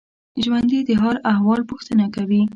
[0.43, 2.41] ژوندي د حال احوال پوښتنه کوي